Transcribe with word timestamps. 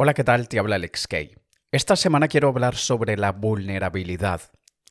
Hola, 0.00 0.14
¿qué 0.14 0.22
tal? 0.22 0.46
Te 0.48 0.60
habla 0.60 0.76
Alex 0.76 1.08
Kay. 1.08 1.34
Esta 1.72 1.96
semana 1.96 2.28
quiero 2.28 2.46
hablar 2.46 2.76
sobre 2.76 3.16
la 3.16 3.32
vulnerabilidad, 3.32 4.42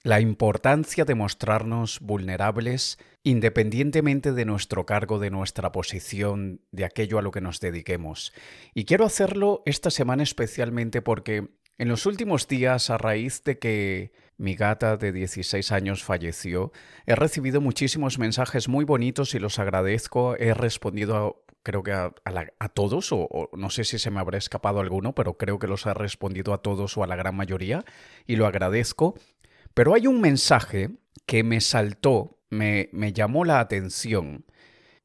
la 0.03 0.19
importancia 0.19 1.05
de 1.05 1.15
mostrarnos 1.15 2.01
vulnerables 2.01 2.99
independientemente 3.23 4.33
de 4.33 4.43
nuestro 4.43 4.85
cargo, 4.85 5.17
de 5.17 5.29
nuestra 5.29 5.71
posición, 5.71 6.59
de 6.73 6.83
aquello 6.83 7.19
a 7.19 7.21
lo 7.21 7.31
que 7.31 7.39
nos 7.39 7.61
dediquemos. 7.61 8.33
Y 8.73 8.83
quiero 8.83 9.05
hacerlo 9.05 9.63
esta 9.65 9.91
semana 9.91 10.23
especialmente 10.23 11.01
porque 11.01 11.51
en 11.77 11.87
los 11.87 12.05
últimos 12.05 12.49
días, 12.49 12.89
a 12.89 12.97
raíz 12.97 13.45
de 13.45 13.59
que 13.59 14.11
mi 14.35 14.55
gata 14.55 14.97
de 14.97 15.13
16 15.13 15.71
años 15.71 16.03
falleció, 16.03 16.73
he 17.05 17.15
recibido 17.15 17.61
muchísimos 17.61 18.19
mensajes 18.19 18.67
muy 18.67 18.83
bonitos 18.83 19.35
y 19.35 19.39
los 19.39 19.57
agradezco. 19.57 20.35
He 20.35 20.53
respondido 20.53 21.45
creo 21.67 21.83
que 21.83 21.91
a, 21.91 22.69
todos, 22.69 23.09
o, 23.11 23.49
no 23.51 23.69
sé 23.69 23.83
si 23.83 23.99
se 23.99 24.09
me 24.09 24.21
habrá 24.21 24.37
escapado 24.37 24.79
alguno, 24.79 25.13
pero 25.13 25.37
creo 25.37 25.59
que 25.59 25.67
los 25.67 25.85
ha 25.85 25.93
respondido 25.93 26.53
a 26.53 26.61
todos 26.61 26.95
o 26.95 27.03
a 27.03 27.07
la 27.07 27.17
gran 27.17 27.35
mayoría, 27.35 27.83
y 28.25 28.37
lo 28.37 28.47
agradezco. 28.47 29.15
Pero 29.73 29.93
hay 29.93 30.07
un 30.07 30.21
mensaje 30.21 30.91
que 31.25 31.43
me 31.43 31.59
saltó, 31.59 32.39
me, 32.49 32.87
me 32.93 33.11
llamó 33.11 33.43
la 33.43 33.59
atención 33.59 34.45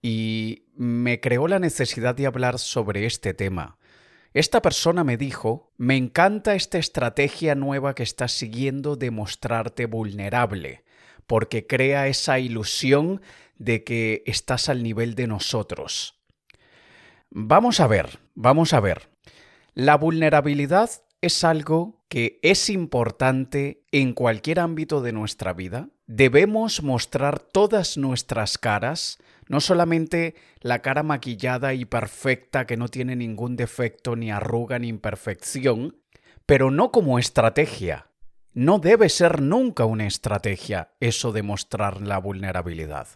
y 0.00 0.66
me 0.76 1.18
creó 1.18 1.48
la 1.48 1.58
necesidad 1.58 2.14
de 2.14 2.26
hablar 2.26 2.60
sobre 2.60 3.06
este 3.06 3.34
tema. 3.34 3.76
Esta 4.32 4.62
persona 4.62 5.02
me 5.02 5.16
dijo, 5.16 5.72
me 5.78 5.96
encanta 5.96 6.54
esta 6.54 6.78
estrategia 6.78 7.56
nueva 7.56 7.96
que 7.96 8.04
estás 8.04 8.30
siguiendo 8.30 8.94
de 8.94 9.10
mostrarte 9.10 9.86
vulnerable, 9.86 10.84
porque 11.26 11.66
crea 11.66 12.06
esa 12.06 12.38
ilusión 12.38 13.20
de 13.58 13.82
que 13.82 14.22
estás 14.26 14.68
al 14.68 14.84
nivel 14.84 15.16
de 15.16 15.26
nosotros. 15.26 16.21
Vamos 17.34 17.80
a 17.80 17.86
ver, 17.86 18.18
vamos 18.34 18.74
a 18.74 18.80
ver. 18.80 19.08
La 19.72 19.96
vulnerabilidad 19.96 20.90
es 21.22 21.44
algo 21.44 22.04
que 22.10 22.38
es 22.42 22.68
importante 22.68 23.84
en 23.90 24.12
cualquier 24.12 24.60
ámbito 24.60 25.00
de 25.00 25.12
nuestra 25.12 25.54
vida. 25.54 25.88
Debemos 26.06 26.82
mostrar 26.82 27.40
todas 27.40 27.96
nuestras 27.96 28.58
caras, 28.58 29.16
no 29.48 29.60
solamente 29.60 30.34
la 30.60 30.80
cara 30.82 31.02
maquillada 31.02 31.72
y 31.72 31.86
perfecta 31.86 32.66
que 32.66 32.76
no 32.76 32.88
tiene 32.88 33.16
ningún 33.16 33.56
defecto, 33.56 34.14
ni 34.14 34.30
arruga, 34.30 34.78
ni 34.78 34.88
imperfección, 34.88 35.96
pero 36.44 36.70
no 36.70 36.90
como 36.90 37.18
estrategia. 37.18 38.08
No 38.52 38.78
debe 38.78 39.08
ser 39.08 39.40
nunca 39.40 39.86
una 39.86 40.06
estrategia 40.06 40.92
eso 41.00 41.32
de 41.32 41.42
mostrar 41.42 42.02
la 42.02 42.18
vulnerabilidad. 42.18 43.08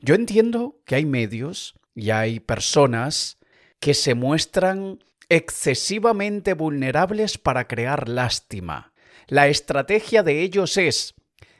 Yo 0.00 0.14
entiendo 0.14 0.80
que 0.86 0.94
hay 0.94 1.04
medios 1.04 1.74
y 1.94 2.10
hay 2.10 2.40
personas 2.40 3.37
que 3.80 3.94
se 3.94 4.14
muestran 4.14 4.98
excesivamente 5.28 6.54
vulnerables 6.54 7.38
para 7.38 7.68
crear 7.68 8.08
lástima. 8.08 8.92
La 9.26 9.48
estrategia 9.48 10.22
de 10.22 10.42
ellos 10.42 10.76
es, 10.76 11.14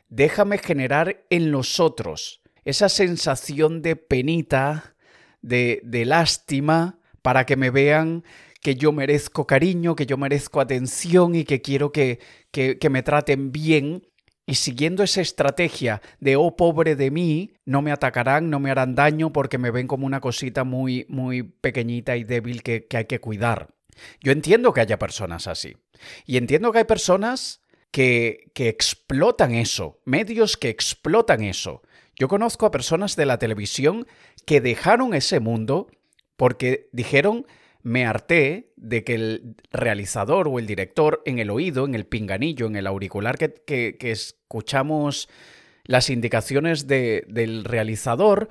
déjame 0.08 0.58
generar 0.58 1.24
en 1.30 1.50
los 1.50 1.80
otros 1.80 2.41
esa 2.64 2.89
sensación 2.89 3.83
de 3.83 3.96
penita, 3.96 4.94
de, 5.42 5.80
de 5.84 6.05
lástima, 6.05 6.98
para 7.22 7.46
que 7.46 7.56
me 7.56 7.70
vean 7.70 8.24
que 8.61 8.74
yo 8.74 8.92
merezco 8.92 9.46
cariño, 9.46 9.94
que 9.94 10.06
yo 10.06 10.16
merezco 10.16 10.61
atención 10.61 11.34
y 11.34 11.44
que 11.44 11.62
quiero 11.62 11.92
que, 11.92 12.19
que, 12.50 12.78
que 12.78 12.91
me 12.91 13.02
traten 13.02 13.52
bien 13.52 14.06
y 14.49 14.55
siguiendo 14.55 15.03
esa 15.03 15.21
estrategia 15.21 16.01
de 16.21 16.37
oh 16.37 16.57
pobre 16.57 16.97
de 16.97 17.11
mí, 17.11 17.53
no 17.67 17.83
me 17.83 17.93
atacarán, 17.93 18.49
no 18.49 18.61
me 18.61 18.71
harán 18.71 18.95
daño 18.95 19.31
porque 19.31 19.59
me 19.59 19.71
ven 19.71 19.87
como 19.87 20.07
una 20.07 20.23
cosita 20.23 20.65
muy, 20.65 21.05
muy 21.11 21.43
pequeñita 21.43 22.17
y 22.17 22.25
débil 22.25 22.63
que, 22.63 22.87
que 22.87 22.97
hay 22.97 23.05
que 23.05 23.21
cuidar. 23.21 23.75
Yo 24.23 24.33
entiendo 24.33 24.73
que 24.73 24.81
haya 24.81 24.99
personas 24.99 25.49
así. 25.49 25.77
Y 26.25 26.39
entiendo 26.39 26.73
que 26.73 26.79
hay 26.79 26.85
personas 26.85 27.61
que, 27.91 28.51
que 28.55 28.69
explotan 28.69 29.53
eso, 29.53 30.01
medios 30.07 30.57
que 30.57 30.71
explotan 30.71 31.45
eso. 31.45 31.83
Yo 32.17 32.29
conozco 32.29 32.64
a 32.64 32.70
personas 32.70 33.17
de 33.17 33.27
la 33.27 33.39
televisión 33.39 34.07
que 34.47 34.63
dejaron 34.63 35.13
ese 35.13 35.41
mundo 35.41 35.89
porque 36.39 36.89
dijeron 36.92 37.47
me 37.83 38.06
harté 38.06 38.72
de 38.77 39.05
que 39.05 39.14
el 39.14 39.56
realizador 39.70 40.48
o 40.48 40.58
el 40.58 40.66
director 40.66 41.22
en 41.24 41.39
el 41.39 41.50
oído, 41.50 41.84
en 41.84 41.94
el 41.94 42.06
pinganillo, 42.06 42.66
en 42.66 42.77
el 42.77 42.86
auricular 42.86 43.39
que, 43.39 43.96
escuchamos 44.00 45.28
las 45.84 46.11
indicaciones 46.11 46.86
del 46.86 47.64
realizador, 47.64 48.48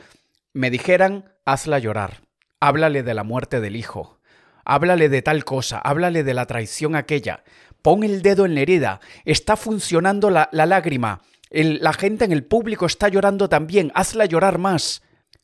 me 0.53 0.71
dijeran, 0.71 1.31
hazla 1.45 1.79
llorar, 1.79 2.21
háblale 2.59 3.03
de 3.03 3.13
la 3.13 3.23
muerte 3.23 3.61
del 3.61 3.75
hijo, 3.75 4.19
háblale 4.65 5.09
de 5.09 5.21
tal 5.21 5.45
cosa, 5.45 5.77
háblale 5.77 6.23
de 6.23 6.33
la 6.33 6.45
traición 6.45 6.95
aquella, 6.95 7.44
pon 7.81 8.03
el 8.03 8.21
dedo 8.21 8.45
en 8.45 8.55
la 8.55 8.61
herida, 8.61 8.99
está 9.25 9.55
funcionando 9.55 10.29
la, 10.29 10.49
lágrima, 10.51 11.21
la 11.51 11.94
gente 11.94 12.25
en 12.25 12.31
el 12.31 12.44
público 12.44 12.85
está 12.85 13.07
llorando 13.07 13.49
también, 13.49 13.91
hazla 13.94 14.25
llorar 14.25 14.57
más. 14.57 15.03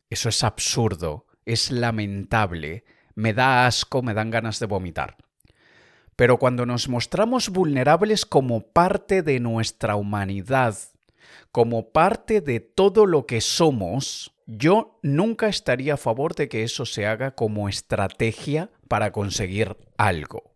Eso 0.10 0.30
es 0.30 0.44
absurdo, 0.44 1.26
es 1.46 1.72
lamentable 1.72 2.84
me 3.16 3.34
da 3.34 3.66
asco, 3.68 4.02
me 4.02 4.14
dan 4.14 4.32
ganas 4.32 4.60
de 4.60 4.66
vomitar. 4.66 5.18
Pero 6.16 6.38
cuando 6.38 6.66
nos 6.66 6.90
mostramos 6.90 7.50
vulnerables 7.50 8.26
como 8.26 8.62
parte 8.62 9.24
de 9.24 9.40
nuestra 9.40 9.96
humanidad, 9.96 10.78
como 11.52 11.90
parte 11.90 12.42
de 12.42 12.60
todo 12.60 13.06
lo 13.06 13.26
que 13.26 13.42
somos, 13.42 14.34
yo 14.46 15.00
nunca 15.02 15.48
estaría 15.48 15.96
a 15.96 15.98
favor 15.98 16.36
de 16.36 16.50
que 16.50 16.64
eso 16.64 16.86
se 16.86 17.08
haga 17.08 17.32
como 17.32 17.70
estrategia 17.70 18.70
para 18.88 19.12
conseguir 19.12 19.78
algo. 19.98 20.54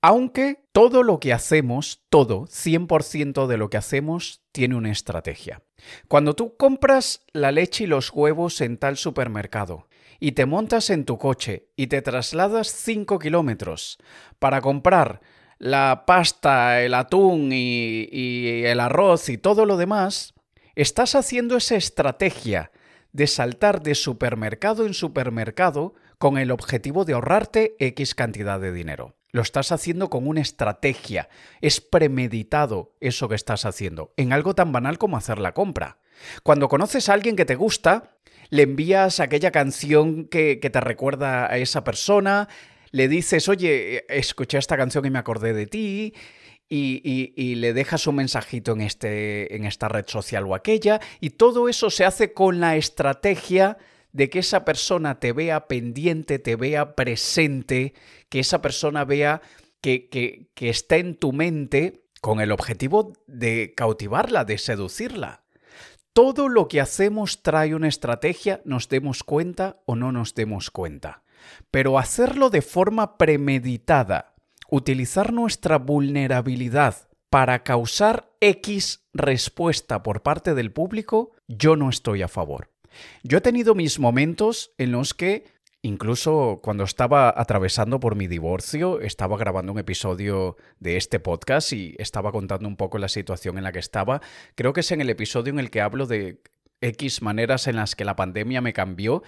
Aunque 0.00 0.62
todo 0.72 1.02
lo 1.02 1.18
que 1.18 1.32
hacemos, 1.32 2.02
todo, 2.10 2.46
100% 2.46 3.46
de 3.46 3.56
lo 3.56 3.70
que 3.70 3.78
hacemos, 3.78 4.42
tiene 4.52 4.74
una 4.74 4.90
estrategia. 4.90 5.62
Cuando 6.08 6.34
tú 6.34 6.56
compras 6.56 7.24
la 7.32 7.52
leche 7.52 7.84
y 7.84 7.86
los 7.86 8.10
huevos 8.12 8.60
en 8.60 8.76
tal 8.76 8.96
supermercado 8.96 9.86
y 10.20 10.32
te 10.32 10.46
montas 10.46 10.90
en 10.90 11.04
tu 11.04 11.18
coche 11.18 11.68
y 11.76 11.88
te 11.88 12.02
trasladas 12.02 12.68
5 12.68 13.18
kilómetros 13.18 13.98
para 14.38 14.60
comprar 14.60 15.20
la 15.58 16.04
pasta, 16.06 16.82
el 16.82 16.94
atún 16.94 17.50
y, 17.52 18.08
y, 18.10 18.64
el 18.64 18.80
arroz 18.80 19.28
y 19.28 19.38
todo 19.38 19.66
lo 19.66 19.76
demás, 19.76 20.34
estás 20.74 21.14
haciendo 21.14 21.56
esa 21.56 21.76
estrategia 21.76 22.70
de 23.12 23.26
saltar 23.26 23.82
de 23.82 23.94
supermercado 23.94 24.86
en 24.86 24.94
supermercado 24.94 25.94
con 26.18 26.38
el 26.38 26.50
objetivo 26.50 27.04
de 27.04 27.14
ahorrarte 27.14 27.76
X 27.78 28.14
cantidad 28.14 28.60
de 28.60 28.72
dinero. 28.72 29.14
Lo 29.30 29.42
estás 29.42 29.72
haciendo 29.72 30.10
con 30.10 30.28
una 30.28 30.40
estrategia. 30.40 31.28
Es 31.60 31.80
premeditado 31.80 32.94
eso 33.00 33.28
que 33.28 33.34
estás 33.34 33.64
haciendo, 33.64 34.12
en 34.16 34.32
algo 34.32 34.54
tan 34.54 34.70
banal 34.70 34.96
como 34.96 35.16
hacer 35.16 35.38
la 35.38 35.54
compra. 35.54 35.98
Cuando 36.44 36.68
conoces 36.68 37.08
a 37.08 37.14
alguien 37.14 37.34
que 37.34 37.44
te 37.44 37.56
gusta, 37.56 38.16
le 38.50 38.62
envías 38.62 39.20
aquella 39.20 39.50
canción 39.50 40.26
que, 40.26 40.56
te 40.56 40.80
recuerda 40.80 41.50
a 41.50 41.58
esa 41.58 41.84
persona, 41.84 42.48
le 42.90 43.08
dices, 43.08 43.48
oye, 43.48 44.04
escuché 44.08 44.58
esta 44.58 44.76
canción 44.76 45.04
y 45.04 45.10
me 45.10 45.18
acordé 45.18 45.52
de 45.52 45.66
ti, 45.66 46.14
y, 46.68 47.54
le 47.56 47.72
dejas 47.72 48.06
un 48.06 48.16
mensajito 48.16 48.72
en, 48.72 48.80
este, 48.80 49.54
en 49.54 49.64
esta 49.64 49.88
red 49.88 50.06
social 50.08 50.44
o 50.46 50.54
aquella, 50.54 51.00
y 51.20 51.30
todo 51.30 51.68
eso 51.68 51.90
se 51.90 52.04
hace 52.04 52.32
con 52.32 52.60
la 52.60 52.76
estrategia 52.76 53.78
de 54.12 54.30
que 54.30 54.40
esa 54.40 54.64
persona 54.64 55.18
te 55.18 55.32
vea 55.32 55.66
pendiente, 55.66 56.38
te 56.38 56.56
vea 56.56 56.94
presente, 56.94 57.94
que 58.28 58.40
esa 58.40 58.62
persona 58.62 59.04
vea 59.04 59.42
que, 59.80 60.08
que, 60.08 60.48
que 60.54 60.70
está 60.70 60.96
en 60.96 61.16
tu 61.16 61.32
mente 61.32 62.04
con 62.20 62.40
el 62.40 62.52
objetivo 62.52 63.12
de 63.26 63.74
cautivarla, 63.76 64.44
de 64.44 64.56
seducirla. 64.56 65.43
Todo 66.14 66.48
lo 66.48 66.68
que 66.68 66.80
hacemos 66.80 67.42
trae 67.42 67.74
una 67.74 67.88
estrategia, 67.88 68.60
nos 68.64 68.88
demos 68.88 69.24
cuenta 69.24 69.82
o 69.84 69.96
no 69.96 70.12
nos 70.12 70.36
demos 70.36 70.70
cuenta. 70.70 71.24
Pero 71.72 71.98
hacerlo 71.98 72.50
de 72.50 72.62
forma 72.62 73.18
premeditada, 73.18 74.36
utilizar 74.70 75.32
nuestra 75.32 75.78
vulnerabilidad 75.78 77.08
para 77.30 77.64
causar 77.64 78.30
X 78.40 79.08
respuesta 79.12 80.04
por 80.04 80.22
parte 80.22 80.54
del 80.54 80.70
público, 80.70 81.32
yo 81.48 81.74
no 81.74 81.88
estoy 81.88 82.22
a 82.22 82.28
favor. 82.28 82.70
Yo 83.24 83.38
he 83.38 83.40
tenido 83.40 83.74
mis 83.74 83.98
momentos 83.98 84.70
en 84.78 84.92
los 84.92 85.14
que 85.14 85.46
Incluso 85.84 86.60
cuando 86.62 86.84
estaba 86.84 87.34
atravesando 87.36 88.00
por 88.00 88.14
mi 88.14 88.26
divorcio, 88.26 89.02
estaba 89.02 89.36
grabando 89.36 89.70
un 89.70 89.78
episodio 89.78 90.56
de 90.80 90.96
este 90.96 91.20
podcast 91.20 91.74
y 91.74 91.94
estaba 91.98 92.32
contando 92.32 92.66
un 92.66 92.76
poco 92.76 92.96
la 92.96 93.08
situación 93.08 93.58
en 93.58 93.64
la 93.64 93.72
que 93.72 93.80
estaba. 93.80 94.22
Creo 94.54 94.72
que 94.72 94.80
es 94.80 94.90
en 94.92 95.02
el 95.02 95.10
episodio 95.10 95.52
en 95.52 95.58
el 95.58 95.70
que 95.70 95.82
hablo 95.82 96.06
de 96.06 96.40
X 96.80 97.20
maneras 97.20 97.66
en 97.66 97.76
las 97.76 97.96
que 97.96 98.06
la 98.06 98.16
pandemia 98.16 98.62
me 98.62 98.72
cambió. 98.72 99.22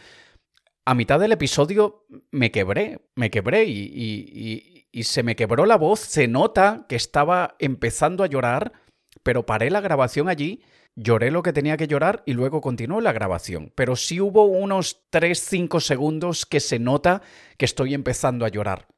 A 0.86 0.94
mitad 0.94 1.20
del 1.20 1.32
episodio 1.32 2.06
me 2.30 2.50
quebré, 2.50 3.00
me 3.16 3.30
quebré 3.30 3.66
y, 3.66 4.86
y 4.90 5.02
se 5.02 5.22
me 5.22 5.36
quebró 5.36 5.66
la 5.66 5.76
voz. 5.76 6.00
Se 6.00 6.26
nota 6.26 6.86
que 6.88 6.96
estaba 6.96 7.54
empezando 7.58 8.24
a 8.24 8.28
llorar, 8.28 8.72
pero 9.22 9.44
paré 9.44 9.70
la 9.70 9.82
grabación 9.82 10.30
allí 10.30 10.62
Lloré 10.96 11.30
lo 11.30 11.42
que 11.42 11.52
tenía 11.52 11.76
que 11.76 11.86
llorar 11.86 12.22
y 12.26 12.32
luego 12.32 12.60
continuó 12.60 13.00
la 13.02 13.12
grabación, 13.12 13.70
pero 13.74 13.96
sí 13.96 14.20
hubo 14.20 14.44
unos 14.46 15.02
3-5 15.12 15.80
segundos 15.80 16.46
que 16.46 16.58
se 16.58 16.78
nota 16.78 17.20
que 17.58 17.66
estoy 17.66 17.92
empezando 17.94 18.44
a 18.44 18.48
llorar. 18.48 18.88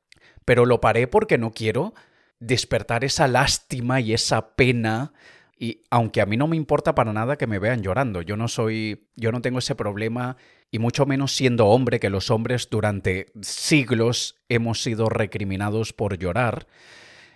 pero 0.45 0.65
lo 0.65 0.81
paré 0.81 1.06
porque 1.06 1.37
no 1.37 1.53
quiero 1.53 1.93
despertar 2.41 3.05
esa 3.05 3.29
lástima 3.29 4.00
y 4.00 4.15
esa 4.15 4.56
pena 4.56 5.12
y 5.59 5.83
aunque 5.91 6.23
a 6.23 6.27
mí 6.27 6.39
no 6.39 6.47
me 6.47 6.56
importa 6.56 6.95
para 6.95 7.12
nada 7.12 7.37
que 7.37 7.47
me 7.47 7.59
vean 7.59 7.83
llorando, 7.83 8.23
yo 8.23 8.37
no 8.39 8.49
soy, 8.49 9.09
yo 9.15 9.31
no 9.31 9.43
tengo 9.43 9.59
ese 9.59 9.75
problema 9.75 10.39
y 10.71 10.79
mucho 10.79 11.05
menos 11.05 11.35
siendo 11.35 11.67
hombre, 11.67 12.00
que 12.00 12.09
los 12.09 12.31
hombres 12.31 12.71
durante 12.71 13.27
siglos 13.43 14.37
hemos 14.49 14.83
sido 14.83 15.11
recriminados 15.11 15.93
por 15.93 16.17
llorar, 16.17 16.67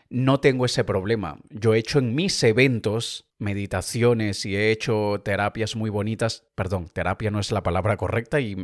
no 0.09 0.41
tengo 0.41 0.65
ese 0.65 0.83
problema. 0.83 1.39
Yo 1.51 1.75
he 1.75 1.79
hecho 1.79 1.99
en 1.99 2.15
mis 2.15 2.43
eventos 2.45 3.27
meditaciones 3.43 4.47
y 4.47 4.57
he 4.57 4.71
hecho 4.71 5.21
terapias 5.23 5.77
muy 5.77 5.91
bonitas. 5.91 6.45
Perdón, 6.55 6.89
terapia 6.89 7.31
no 7.31 7.41
es 7.41 7.53
la 7.53 7.63
palabra 7.63 7.97
correcta 7.99 8.41
y, 8.41 8.55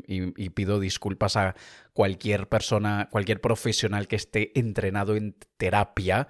pido 0.54 0.80
disculpas 0.80 1.36
a 1.36 1.54
cualquier 1.92 2.48
persona, 2.48 3.08
cualquier 3.10 3.40
profesional 3.40 4.08
que 4.08 4.16
esté 4.16 4.58
entrenado 4.58 5.16
en 5.16 5.34
terapia. 5.58 6.28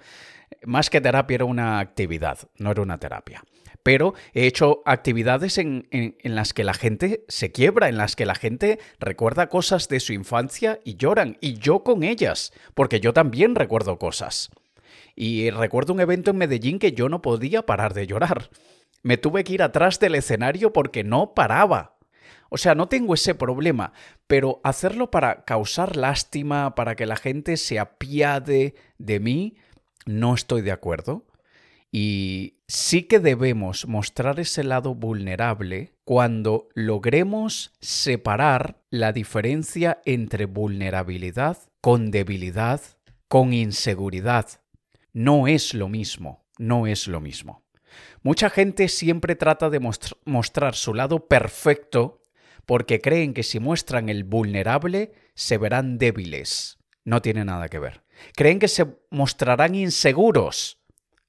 Más 0.65 0.89
que 0.89 0.99
terapia 0.99 1.35
era 1.35 1.45
una 1.45 1.79
actividad, 1.79 2.39
no 2.57 2.71
era 2.71 2.81
una 2.81 2.97
terapia. 2.97 3.43
Pero 3.81 4.13
he 4.33 4.45
hecho 4.45 4.81
actividades 4.85 5.57
en, 5.57 5.87
en 5.91 6.35
las 6.35 6.53
que 6.53 6.65
la 6.65 6.73
gente 6.73 7.23
se 7.29 7.51
quiebra, 7.51 7.87
en 7.87 7.97
las 7.97 8.17
que 8.17 8.25
la 8.25 8.35
gente 8.35 8.79
recuerda 8.99 9.47
cosas 9.47 9.87
de 9.87 10.01
su 10.01 10.11
infancia 10.11 10.79
y 10.83 10.97
lloran, 10.97 11.37
y 11.39 11.53
yo 11.53 11.83
con 11.83 12.03
ellas, 12.03 12.51
porque 12.73 12.99
yo 12.99 13.13
también 13.13 13.55
recuerdo 13.55 13.97
cosas. 13.97 14.49
Y 15.21 15.49
recuerdo 15.49 15.91
un 15.91 15.99
evento 15.99 16.31
en 16.31 16.37
Medellín 16.37 16.79
que 16.79 16.93
yo 16.93 17.09
no 17.09 17.21
podía 17.21 17.65
parar 17.65 17.93
de 17.93 18.07
llorar. 18.07 18.49
Me 19.03 19.17
tuve 19.17 19.43
que 19.43 19.51
ir 19.51 19.61
atrás 19.61 19.99
del 19.99 20.15
escenario 20.15 20.71
porque 20.71 21.03
no 21.03 21.33
paraba. 21.33 21.97
O 22.47 22.57
sea, 22.57 22.73
no 22.73 22.87
tengo 22.87 23.13
ese 23.13 23.35
problema, 23.35 23.91
pero 24.27 24.61
hacerlo 24.63 25.11
para 25.11 25.43
causar 25.43 25.97
lástima, 25.97 26.73
para 26.73 26.95
que 26.95 27.05
la 27.05 27.17
gente 27.17 27.57
se 27.57 27.79
apiade 27.79 28.75
de 28.97 29.19
mí, 29.19 29.57
no 30.05 30.35
estoy 30.35 30.61
de 30.61 30.71
acuerdo. 30.71 31.25
Y 31.91 32.53
sí 32.69 33.03
que 33.03 33.19
debemos 33.19 33.89
mostrar 33.89 34.39
ese 34.39 34.63
lado 34.63 34.95
vulnerable 34.95 35.95
cuando 36.05 36.69
logremos 36.75 37.73
separar 37.81 38.77
la 38.89 39.11
diferencia 39.11 39.99
entre 40.05 40.45
vulnerabilidad 40.45 41.57
con 41.81 42.09
debilidad, 42.09 42.79
con 43.27 43.51
inseguridad 43.51 44.61
no 45.13 45.47
es 45.47 45.73
lo 45.73 45.89
mismo, 45.89 46.45
no 46.57 46.87
es 46.87 47.07
lo 47.07 47.21
mismo. 47.21 47.63
Mucha 48.21 48.49
gente 48.49 48.87
siempre 48.87 49.35
trata 49.35 49.69
de 49.69 49.79
mostrar 50.25 50.75
su 50.75 50.93
lado 50.93 51.27
perfecto 51.27 52.21
porque 52.65 53.01
creen 53.01 53.33
que 53.33 53.43
si 53.43 53.59
muestran 53.59 54.09
el 54.09 54.23
vulnerable 54.23 55.13
se 55.33 55.57
verán 55.57 55.97
débiles. 55.97 56.77
No 57.03 57.21
tiene 57.21 57.45
nada 57.45 57.69
que 57.69 57.79
ver. 57.79 58.03
Creen 58.35 58.59
que 58.59 58.67
se 58.67 58.85
mostrarán 59.09 59.73
inseguros. 59.73 60.79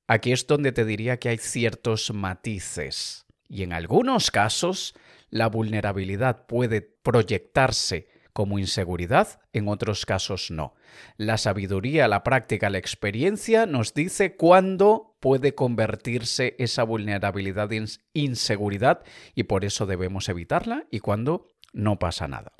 Aquí 0.06 0.32
es 0.32 0.46
donde 0.46 0.72
te 0.72 0.84
diría 0.84 1.18
que 1.18 1.30
hay 1.30 1.38
ciertos 1.38 2.12
matices. 2.12 3.24
Y 3.48 3.62
en 3.62 3.72
algunos 3.72 4.30
casos, 4.30 4.94
la 5.30 5.46
vulnerabilidad 5.46 6.46
puede 6.46 6.82
proyectarse 6.82 8.08
como 8.32 8.58
inseguridad, 8.58 9.40
en 9.52 9.68
otros 9.68 10.06
casos 10.06 10.50
no. 10.50 10.74
La 11.16 11.38
sabiduría, 11.38 12.08
la 12.08 12.22
práctica, 12.22 12.70
la 12.70 12.78
experiencia 12.78 13.66
nos 13.66 13.94
dice 13.94 14.36
cuándo 14.36 15.16
puede 15.20 15.54
convertirse 15.54 16.56
esa 16.58 16.82
vulnerabilidad 16.82 17.72
en 17.72 17.86
inseguridad 18.14 19.02
y 19.34 19.44
por 19.44 19.64
eso 19.64 19.86
debemos 19.86 20.28
evitarla 20.28 20.86
y 20.90 21.00
cuándo 21.00 21.48
no 21.72 21.98
pasa 21.98 22.28
nada. 22.28 22.52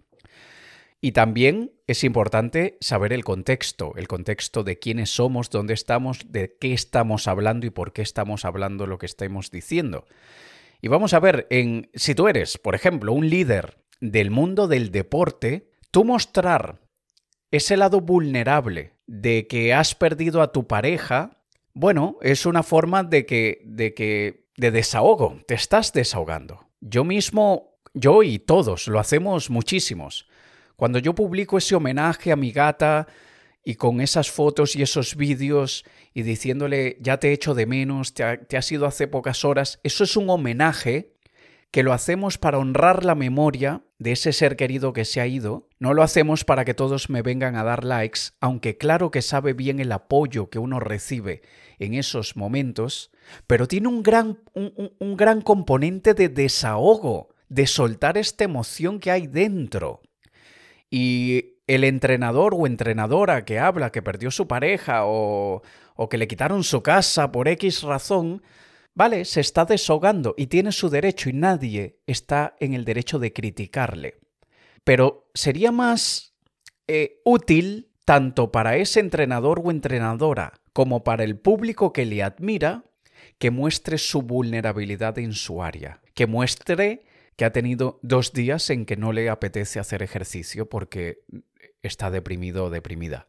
Y 1.02 1.12
también 1.12 1.72
es 1.87 2.05
importante 2.05 2.76
saber 2.81 3.14
el 3.14 3.25
contexto, 3.25 3.94
el 3.96 4.06
contexto 4.06 4.64
de 4.64 4.78
quiénes 4.78 5.08
somos, 5.08 5.49
dónde 5.49 5.72
estamos, 5.72 6.31
de 6.31 6.56
qué 6.61 6.75
estamos 6.75 7.26
hablando 7.26 7.67
y 7.67 7.70
por 7.70 7.94
qué 7.94 8.02
estamos 8.02 8.44
hablando 8.44 8.87
lo 8.87 8.99
que 8.99 9.06
estamos 9.06 9.50
diciendo. 9.50 10.05
Y 10.82 10.88
vamos 10.88 11.14
a 11.14 11.20
ver, 11.20 11.46
en, 11.50 11.90
si 11.94 12.14
tú 12.14 12.28
eres, 12.28 12.58
por 12.58 12.75
ejemplo, 12.75 13.12
un 13.12 13.31
líder 13.31 13.78
del 14.00 14.31
mundo 14.31 14.67
del 14.67 14.91
deporte, 14.91 15.70
tú 15.91 16.05
mostrar 16.05 16.81
ese 17.50 17.76
lado 17.76 18.00
vulnerable 18.00 18.94
de 19.06 19.47
que 19.47 19.75
has 19.75 19.94
perdido 19.94 20.41
a 20.41 20.52
tu 20.52 20.67
pareja, 20.67 21.43
bueno, 21.75 22.17
es 22.23 22.47
una 22.47 22.62
forma 22.62 23.02
de 23.02 23.26
que, 23.26 23.62
de 23.64 23.94
que, 23.94 24.49
de 24.56 24.70
desahogo, 24.70 25.41
te 25.47 25.55
estás 25.55 25.93
desahogando. 25.93 26.69
Yo 26.81 27.05
mismo, 27.05 27.79
yo 27.93 28.23
y 28.23 28.38
todos 28.38 28.88
lo 28.88 28.99
hacemos 28.99 29.50
muchísimos. 29.50 30.29
Cuando 30.76 30.99
yo 30.99 31.14
publico 31.14 31.58
ese 31.58 31.75
homenaje 31.75 32.32
a 32.32 32.37
mi 32.37 32.53
gata 32.53 33.06
y 33.64 33.75
con 33.75 34.00
esas 34.00 34.31
fotos 34.31 34.76
y 34.76 34.82
esos 34.82 35.17
vídeos 35.17 35.85
y 36.14 36.23
diciéndole 36.23 36.96
ya 37.00 37.19
te 37.19 37.32
echo 37.32 37.55
de 37.55 37.67
menos, 37.67 38.14
te, 38.14 38.38
te 38.38 38.56
has 38.56 38.70
ido 38.73 38.87
hace 38.87 39.06
pocas 39.06 39.44
horas, 39.44 39.81
eso 39.82 40.05
es 40.05 40.17
un 40.17 40.31
homenaje 40.31 41.17
que 41.70 41.82
lo 41.82 41.93
hacemos 41.93 42.37
para 42.37 42.58
honrar 42.58 43.05
la 43.05 43.14
memoria 43.14 43.82
de 43.99 44.12
ese 44.12 44.32
ser 44.32 44.56
querido 44.56 44.93
que 44.93 45.05
se 45.05 45.20
ha 45.20 45.26
ido, 45.26 45.69
no 45.78 45.94
lo 45.94 46.02
hacemos 46.02 46.44
para 46.44 46.64
que 46.64 46.75
todos 46.75 47.11
me 47.11 47.22
vengan 47.22 47.55
a 47.55 47.62
dar 47.62 47.84
likes, 47.84 48.20
aunque 48.40 48.76
claro 48.76 49.11
que 49.11 49.22
sabe 49.22 49.52
bien 49.52 49.78
el 49.78 49.93
apoyo 49.93 50.50
que 50.50 50.58
uno 50.58 50.81
recibe 50.81 51.43
en 51.78 51.94
esos 51.94 52.37
momentos, 52.37 53.11
pero 53.46 53.69
tiene 53.69 53.88
un 53.88 54.02
gran, 54.02 54.38
un, 54.55 55.17
gran 55.17 55.43
componente 55.43 56.14
de 56.14 56.28
desahogo, 56.28 57.28
de 57.49 57.67
soltar 57.67 58.19
esta 58.19 58.44
emoción 58.44 58.99
que 58.99 59.11
hay 59.11 59.26
dentro. 59.26 60.02
Y 60.90 61.55
el 61.69 61.84
entrenador 61.84 62.55
o 62.55 62.67
entrenadora 62.67 63.44
que 63.44 63.61
habla 63.61 63.93
que 63.93 64.02
perdió 64.02 64.31
su 64.31 64.49
pareja 64.49 65.06
o, 65.06 65.62
o 65.94 66.08
que 66.08 66.19
le 66.19 66.26
quitaron 66.26 66.64
su 66.64 66.82
casa 66.82 67.31
por 67.31 67.46
X 67.49 67.82
razón, 67.82 68.43
Vale, 68.95 69.25
se 69.25 69.41
está 69.41 69.65
desahogando 69.65 70.35
y 70.37 70.47
tiene 70.49 70.73
su 70.73 70.91
derecho 70.91 71.31
y 71.31 71.33
nadie 71.33 72.01
está 72.07 72.57
en 72.61 72.75
el 72.75 72.85
derecho 72.85 73.19
de 73.19 73.33
criticarle. 73.33 74.19
Pero 74.85 75.31
sería 75.35 75.73
más 75.73 76.35
eh, 76.89 77.21
útil 77.25 77.91
tanto 78.05 78.51
para 78.51 78.77
ese 78.77 79.01
entrenador 79.01 79.63
o 79.65 79.71
entrenadora 79.71 80.61
como 80.73 81.05
para 81.05 81.25
el 81.25 81.39
público 81.39 81.93
que 81.93 82.07
le 82.07 82.23
admira 82.23 82.85
que 83.39 83.51
muestre 83.51 83.99
su 83.99 84.23
vulnerabilidad 84.23 85.19
en 85.19 85.33
su 85.33 85.63
área, 85.63 86.01
que 86.15 86.27
muestre 86.27 87.05
que 87.37 87.45
ha 87.45 87.53
tenido 87.53 87.99
dos 88.03 88.33
días 88.33 88.69
en 88.71 88.85
que 88.85 88.97
no 88.97 89.13
le 89.13 89.31
apetece 89.31 89.79
hacer 89.79 90.03
ejercicio 90.03 90.69
porque 90.69 91.23
está 91.83 92.11
deprimido 92.11 92.67
o 92.67 92.71
deprimida, 92.71 93.29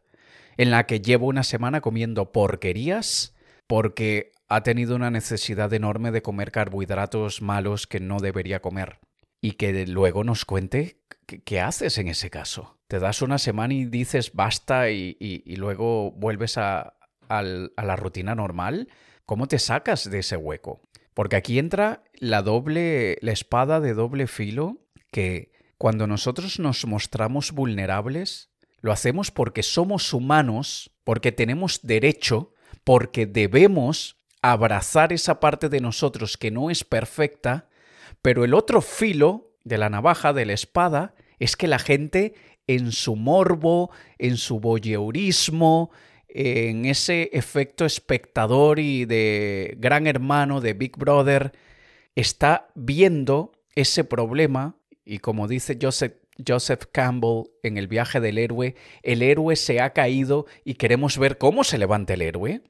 en 0.56 0.70
la 0.70 0.86
que 0.86 1.00
llevo 1.00 1.28
una 1.28 1.44
semana 1.44 1.80
comiendo 1.80 2.32
porquerías 2.32 3.34
porque 3.66 4.32
ha 4.52 4.62
tenido 4.62 4.94
una 4.94 5.10
necesidad 5.10 5.72
enorme 5.72 6.10
de 6.10 6.20
comer 6.20 6.52
carbohidratos 6.52 7.40
malos 7.40 7.86
que 7.86 8.00
no 8.00 8.18
debería 8.20 8.60
comer. 8.60 8.98
Y 9.40 9.52
que 9.52 9.86
luego 9.86 10.24
nos 10.24 10.44
cuente 10.44 11.00
qué, 11.26 11.60
haces 11.60 11.96
en 11.96 12.08
ese 12.08 12.28
caso. 12.28 12.78
Te 12.86 12.98
das 12.98 13.22
una 13.22 13.38
semana 13.38 13.72
y 13.72 13.86
dices 13.86 14.34
basta 14.34 14.90
y, 14.90 15.42
luego 15.56 16.10
vuelves 16.12 16.58
a, 16.58 16.98
a 17.28 17.42
la 17.42 17.96
rutina 17.96 18.34
normal. 18.34 18.88
¿Cómo 19.24 19.48
te 19.48 19.58
sacas 19.58 20.10
de 20.10 20.18
ese 20.18 20.36
hueco? 20.36 20.82
Porque 21.14 21.36
aquí 21.36 21.58
entra 21.58 22.04
la 22.12 22.42
doble, 22.42 23.16
la 23.22 23.32
espada 23.32 23.80
de 23.80 23.94
doble 23.94 24.26
filo 24.26 24.86
que 25.10 25.52
cuando 25.78 26.06
nosotros 26.06 26.58
nos 26.58 26.84
mostramos 26.84 27.52
vulnerables, 27.52 28.50
lo 28.82 28.92
hacemos 28.92 29.30
porque 29.30 29.62
somos 29.62 30.12
humanos, 30.12 30.90
porque 31.04 31.32
tenemos 31.32 31.80
derecho, 31.82 32.52
porque 32.84 33.24
debemos 33.24 34.21
abrazar 34.42 35.12
esa 35.12 35.40
parte 35.40 35.68
de 35.68 35.80
nosotros 35.80 36.36
que 36.36 36.50
no 36.50 36.68
es 36.68 36.84
perfecta, 36.84 37.68
pero 38.20 38.44
el 38.44 38.54
otro 38.54 38.82
filo 38.82 39.52
de 39.64 39.78
la 39.78 39.88
navaja, 39.88 40.32
de 40.32 40.44
la 40.44 40.52
espada, 40.52 41.14
es 41.38 41.56
que 41.56 41.68
la 41.68 41.78
gente 41.78 42.34
en 42.66 42.92
su 42.92 43.16
morbo, 43.16 43.90
en 44.18 44.36
su 44.36 44.60
voyeurismo, 44.60 45.90
en 46.28 46.84
ese 46.86 47.30
efecto 47.32 47.84
espectador 47.84 48.78
y 48.78 49.04
de 49.04 49.76
gran 49.78 50.06
hermano, 50.06 50.60
de 50.60 50.74
Big 50.74 50.96
Brother, 50.96 51.52
está 52.14 52.68
viendo 52.74 53.52
ese 53.74 54.04
problema 54.04 54.76
y 55.04 55.18
como 55.18 55.48
dice 55.48 55.78
Joseph, 55.80 56.14
Joseph 56.46 56.84
Campbell 56.90 57.44
en 57.62 57.76
el 57.76 57.88
viaje 57.88 58.20
del 58.20 58.38
héroe, 58.38 58.74
el 59.02 59.22
héroe 59.22 59.56
se 59.56 59.80
ha 59.80 59.92
caído 59.92 60.46
y 60.64 60.74
queremos 60.74 61.18
ver 61.18 61.38
cómo 61.38 61.64
se 61.64 61.78
levanta 61.78 62.14
el 62.14 62.22
héroe 62.22 62.62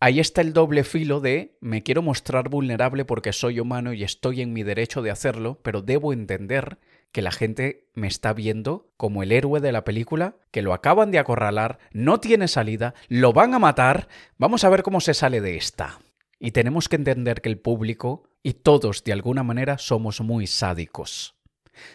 ahí 0.00 0.18
está 0.18 0.40
el 0.40 0.52
doble 0.52 0.82
filo 0.82 1.20
de 1.20 1.56
me 1.60 1.82
quiero 1.82 2.02
mostrar 2.02 2.48
vulnerable 2.48 3.04
porque 3.04 3.32
soy 3.32 3.60
humano 3.60 3.92
y 3.92 4.02
estoy 4.02 4.40
en 4.40 4.52
mi 4.52 4.62
derecho 4.62 5.02
de 5.02 5.10
hacerlo, 5.10 5.60
pero 5.62 5.82
debo 5.82 6.12
entender 6.12 6.78
que 7.12 7.22
la 7.22 7.30
gente 7.30 7.86
me 7.94 8.06
está 8.06 8.32
viendo 8.32 8.88
como 8.96 9.22
el 9.22 9.32
héroe 9.32 9.60
de 9.60 9.72
la 9.72 9.84
película, 9.84 10.36
que 10.50 10.62
lo 10.62 10.72
acaban 10.72 11.10
de 11.10 11.18
acorralar, 11.18 11.78
no 11.92 12.18
tiene 12.20 12.48
salida, 12.48 12.94
lo 13.08 13.32
van 13.32 13.52
a 13.54 13.58
matar, 13.58 14.08
vamos 14.38 14.64
a 14.64 14.70
ver 14.70 14.82
cómo 14.82 15.00
se 15.00 15.14
sale 15.14 15.40
de 15.40 15.56
esta. 15.56 16.00
Y 16.38 16.52
tenemos 16.52 16.88
que 16.88 16.96
entender 16.96 17.42
que 17.42 17.48
el 17.48 17.58
público 17.58 18.24
y 18.42 18.54
todos 18.54 19.04
de 19.04 19.12
alguna 19.12 19.42
manera 19.42 19.76
somos 19.76 20.20
muy 20.20 20.46
sádicos. 20.46 21.34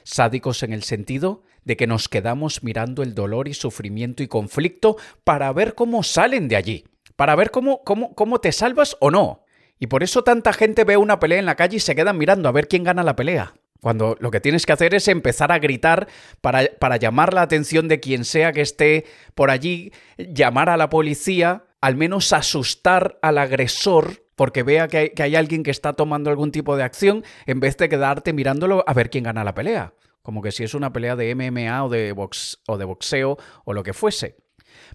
Sádicos 0.04 0.64
en 0.64 0.74
el 0.74 0.84
sentido 0.84 1.44
de 1.64 1.78
que 1.78 1.88
nos 1.88 2.10
quedamos 2.10 2.62
mirando 2.62 3.02
el 3.02 3.16
dolor 3.16 3.48
y 3.48 3.54
sufrimiento 3.54 4.22
y 4.22 4.28
conflicto 4.28 4.98
para 5.24 5.52
ver 5.52 5.74
cómo 5.74 6.04
salen 6.04 6.48
de 6.48 6.56
allí, 6.56 6.86
para 7.16 7.36
ver 7.36 7.52
cómo, 7.52 7.84
cómo, 7.84 8.14
cómo 8.16 8.40
te 8.40 8.52
salvas 8.52 8.98
o 9.00 9.12
no. 9.12 9.44
Y 9.80 9.88
por 9.88 10.04
eso 10.04 10.24
tanta 10.24 10.54
gente 10.54 10.84
ve 10.84 10.98
una 10.98 11.20
pelea 11.20 11.40
en 11.40 11.46
la 11.46 11.56
calle 11.56 11.78
y 11.78 11.82
se 11.82 11.96
quedan 11.96 12.18
mirando 12.18 12.48
a 12.48 12.52
ver 12.52 12.68
quién 12.68 12.84
gana 12.84 13.04
la 13.04 13.16
pelea. 13.16 13.54
Cuando 13.82 14.16
lo 14.20 14.32
que 14.32 14.40
tienes 14.40 14.66
que 14.66 14.74
hacer 14.74 14.96
es 14.96 15.08
empezar 15.08 15.52
a 15.52 15.60
gritar 15.60 16.08
para, 16.42 16.66
para, 16.80 16.98
llamar 16.98 17.34
la 17.34 17.42
atención 17.42 17.88
de 17.88 18.00
quien 18.00 18.26
sea 18.26 18.52
que 18.52 18.62
esté 18.62 19.06
por 19.36 19.52
allí, 19.52 19.92
llamar 20.18 20.70
a 20.70 20.78
la 20.78 20.90
policía, 20.90 21.66
al 21.82 21.96
menos 21.96 22.34
asustar 22.34 23.20
al 23.22 23.38
agresor 23.38 24.26
porque 24.36 24.64
vea 24.64 24.88
que 24.88 24.98
hay, 24.98 25.10
que 25.12 25.24
hay 25.24 25.36
alguien 25.36 25.64
que 25.64 25.72
está 25.72 25.94
tomando 25.94 26.30
algún 26.30 26.52
tipo 26.52 26.76
de 26.76 26.84
acción, 26.84 27.24
en 27.46 27.60
vez 27.60 27.78
de 27.78 27.90
quedarte 27.90 28.34
mirándolo 28.34 28.84
a 28.88 28.94
ver 28.94 29.10
quién 29.10 29.24
gana 29.24 29.44
la 29.44 29.56
pelea. 29.56 29.94
Como 30.22 30.42
que 30.42 30.52
si 30.52 30.64
es 30.64 30.74
una 30.74 30.92
pelea 30.92 31.16
de 31.16 31.36
MMA 31.36 31.84
o 31.84 31.90
de, 31.90 32.12
box, 32.12 32.60
o 32.68 32.78
de 32.78 32.86
boxeo 32.86 33.38
o 33.64 33.74
lo 33.74 33.84
que 33.84 33.94
fuese. 33.94 34.36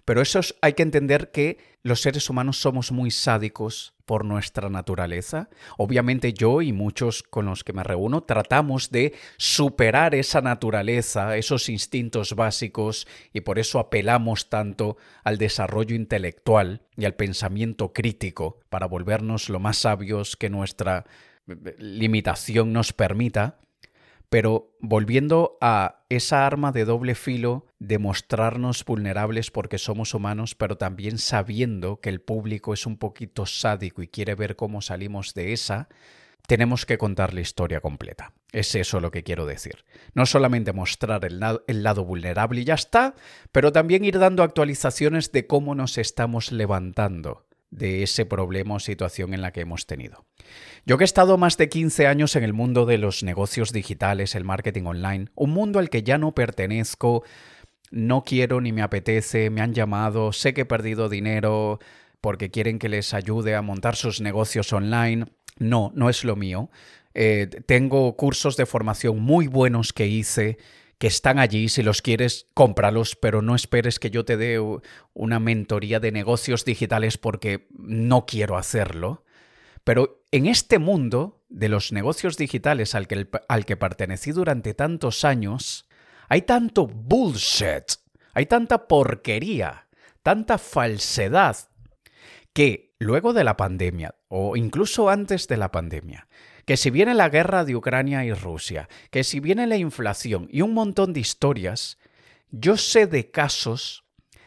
Pero 0.04 0.20
eso 0.22 0.40
hay 0.60 0.72
que 0.72 0.82
entender 0.82 1.30
que 1.30 1.58
los 1.82 2.00
seres 2.00 2.28
humanos 2.28 2.58
somos 2.58 2.92
muy 2.92 3.10
sádicos 3.10 3.94
por 4.04 4.24
nuestra 4.24 4.68
naturaleza. 4.68 5.48
Obviamente 5.78 6.32
yo 6.32 6.62
y 6.62 6.72
muchos 6.72 7.22
con 7.22 7.46
los 7.46 7.62
que 7.62 7.72
me 7.72 7.84
reúno 7.84 8.22
tratamos 8.24 8.90
de 8.90 9.14
superar 9.36 10.14
esa 10.14 10.40
naturaleza, 10.40 11.36
esos 11.36 11.68
instintos 11.68 12.34
básicos, 12.34 13.06
y 13.32 13.42
por 13.42 13.58
eso 13.58 13.78
apelamos 13.78 14.48
tanto 14.48 14.96
al 15.22 15.38
desarrollo 15.38 15.94
intelectual 15.94 16.82
y 16.96 17.04
al 17.04 17.14
pensamiento 17.14 17.92
crítico 17.92 18.58
para 18.68 18.86
volvernos 18.86 19.48
lo 19.48 19.60
más 19.60 19.78
sabios 19.78 20.36
que 20.36 20.50
nuestra 20.50 21.04
eh, 21.46 21.76
limitación 21.78 22.72
nos 22.72 22.92
permita. 22.92 23.60
Pero 24.28 24.76
volviendo 24.80 25.56
a 25.60 26.04
esa 26.08 26.46
arma 26.46 26.72
de 26.72 26.84
doble 26.84 27.14
filo 27.14 27.66
de 27.80 27.98
mostrarnos 27.98 28.84
vulnerables 28.84 29.50
porque 29.50 29.78
somos 29.78 30.14
humanos, 30.14 30.54
pero 30.54 30.76
también 30.76 31.18
sabiendo 31.18 31.98
que 32.00 32.10
el 32.10 32.20
público 32.20 32.74
es 32.74 32.86
un 32.86 32.98
poquito 32.98 33.46
sádico 33.46 34.02
y 34.02 34.08
quiere 34.08 34.34
ver 34.34 34.54
cómo 34.54 34.82
salimos 34.82 35.34
de 35.34 35.54
esa, 35.54 35.88
tenemos 36.46 36.84
que 36.84 36.98
contar 36.98 37.32
la 37.32 37.40
historia 37.40 37.80
completa. 37.80 38.34
Es 38.52 38.74
eso 38.74 39.00
lo 39.00 39.10
que 39.10 39.22
quiero 39.22 39.46
decir. 39.46 39.84
No 40.14 40.26
solamente 40.26 40.72
mostrar 40.72 41.24
el, 41.24 41.40
el, 41.66 41.82
lado 41.82 42.04
vulnerable 42.04 42.60
y 42.60 42.64
ya 42.64 42.74
está, 42.74 43.14
pero 43.50 43.72
también 43.72 44.04
ir 44.04 44.18
dando 44.18 44.42
actualizaciones 44.42 45.32
de 45.32 45.46
cómo 45.46 45.74
nos 45.74 45.96
estamos 45.96 46.52
levantando 46.52 47.46
de 47.70 48.02
ese 48.02 48.26
problema 48.26 48.74
o 48.74 48.80
situación 48.80 49.32
en 49.32 49.42
la 49.42 49.52
que 49.52 49.60
hemos 49.60 49.86
tenido. 49.86 50.26
Yo 50.84 50.98
que 50.98 51.04
he 51.04 51.06
estado 51.06 51.38
más 51.38 51.56
de 51.56 51.68
15 51.68 52.06
años 52.08 52.34
en 52.36 52.42
el 52.42 52.52
mundo 52.52 52.84
de 52.84 52.98
los 52.98 53.22
negocios 53.22 53.72
digitales, 53.72 54.34
el 54.34 54.44
marketing 54.44 54.84
online, 54.84 55.28
un 55.34 55.50
mundo 55.50 55.78
al 55.78 55.88
que 55.88 56.02
ya 56.02 56.18
no 56.18 56.34
pertenezco, 56.34 57.22
no 57.90 58.24
quiero 58.24 58.60
ni 58.60 58.72
me 58.72 58.82
apetece, 58.82 59.50
me 59.50 59.60
han 59.60 59.74
llamado, 59.74 60.32
sé 60.32 60.54
que 60.54 60.62
he 60.62 60.66
perdido 60.66 61.08
dinero 61.08 61.78
porque 62.20 62.50
quieren 62.50 62.78
que 62.78 62.88
les 62.88 63.14
ayude 63.14 63.54
a 63.54 63.62
montar 63.62 63.96
sus 63.96 64.20
negocios 64.20 64.72
online. 64.72 65.26
No, 65.58 65.92
no 65.94 66.10
es 66.10 66.24
lo 66.24 66.36
mío. 66.36 66.70
Eh, 67.14 67.48
tengo 67.66 68.16
cursos 68.16 68.56
de 68.56 68.66
formación 68.66 69.20
muy 69.20 69.46
buenos 69.46 69.92
que 69.92 70.06
hice 70.06 70.58
que 71.00 71.06
están 71.06 71.38
allí, 71.38 71.70
si 71.70 71.82
los 71.82 72.02
quieres, 72.02 72.46
cómpralos, 72.52 73.16
pero 73.16 73.40
no 73.40 73.54
esperes 73.54 73.98
que 73.98 74.10
yo 74.10 74.26
te 74.26 74.36
dé 74.36 74.60
una 75.14 75.40
mentoría 75.40 75.98
de 75.98 76.12
negocios 76.12 76.66
digitales 76.66 77.16
porque 77.16 77.68
no 77.74 78.26
quiero 78.26 78.58
hacerlo. 78.58 79.24
Pero 79.82 80.22
en 80.30 80.44
este 80.44 80.78
mundo 80.78 81.42
de 81.48 81.70
los 81.70 81.92
negocios 81.92 82.36
digitales 82.36 82.94
al 82.94 83.08
que, 83.08 83.28
al 83.48 83.64
que 83.64 83.78
pertenecí 83.78 84.32
durante 84.32 84.74
tantos 84.74 85.24
años, 85.24 85.88
hay 86.30 86.42
tanto 86.42 86.86
bullshit, 86.86 87.98
hay 88.34 88.46
tanta 88.46 88.86
porquería, 88.86 89.88
tanta 90.22 90.58
falsedad, 90.58 91.56
que 92.52 92.94
luego 93.00 93.32
de 93.32 93.42
la 93.42 93.56
pandemia, 93.56 94.14
o 94.28 94.56
incluso 94.56 95.10
antes 95.10 95.48
de 95.48 95.56
la 95.56 95.72
pandemia, 95.72 96.28
que 96.66 96.76
si 96.76 96.90
viene 96.90 97.14
la 97.14 97.28
guerra 97.28 97.64
de 97.64 97.74
Ucrania 97.74 98.24
y 98.24 98.32
Rusia, 98.32 98.88
que 99.10 99.24
si 99.24 99.40
viene 99.40 99.66
la 99.66 99.76
inflación 99.76 100.46
y 100.52 100.62
un 100.62 100.72
montón 100.72 101.12
de 101.12 101.18
historias, 101.18 101.98
yo 102.52 102.76
sé 102.76 103.08
de 103.08 103.32
casos 103.32 104.04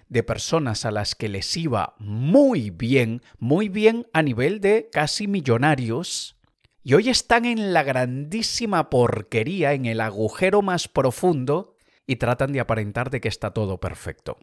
de 0.07 0.23
personas 0.23 0.85
a 0.85 0.91
las 0.91 1.15
que 1.15 1.27
les 1.27 1.57
iba 1.57 1.95
muy 1.99 2.69
bien, 2.69 3.21
muy 3.39 3.67
bien 3.67 4.07
a 4.13 4.21
nivel 4.21 4.61
de 4.61 4.89
casi 4.89 5.27
millonarios, 5.27 6.37
y 6.85 6.95
hoy 6.95 7.09
están 7.09 7.45
en 7.45 7.71
la 7.71 7.83
grandísima 7.83 8.89
porquería, 8.89 9.73
en 9.73 9.85
el 9.85 10.01
agujero 10.01 10.61
más 10.61 10.89
profundo, 10.89 11.72
y 12.05 12.17
tratan 12.17 12.51
de 12.51 12.59
aparentar 12.59 13.09
de 13.09 13.21
que 13.21 13.27
está 13.27 13.51
todo 13.51 13.79
perfecto 13.79 14.37